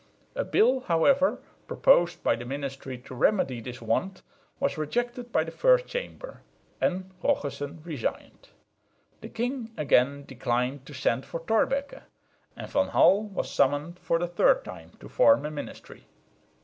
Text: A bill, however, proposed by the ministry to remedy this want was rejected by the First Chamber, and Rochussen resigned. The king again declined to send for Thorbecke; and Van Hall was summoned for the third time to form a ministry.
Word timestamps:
A 0.33 0.43
bill, 0.43 0.79
however, 0.79 1.37
proposed 1.67 2.23
by 2.23 2.35
the 2.35 2.43
ministry 2.43 2.97
to 2.97 3.13
remedy 3.13 3.61
this 3.61 3.83
want 3.83 4.23
was 4.59 4.75
rejected 4.75 5.31
by 5.31 5.43
the 5.43 5.51
First 5.51 5.85
Chamber, 5.85 6.41
and 6.81 7.11
Rochussen 7.23 7.83
resigned. 7.85 8.49
The 9.21 9.29
king 9.29 9.69
again 9.77 10.25
declined 10.25 10.87
to 10.87 10.95
send 10.95 11.23
for 11.23 11.41
Thorbecke; 11.41 12.01
and 12.57 12.67
Van 12.71 12.87
Hall 12.87 13.25
was 13.27 13.51
summoned 13.51 13.99
for 13.99 14.17
the 14.17 14.27
third 14.27 14.65
time 14.65 14.89
to 15.01 15.07
form 15.07 15.45
a 15.45 15.51
ministry. 15.51 16.07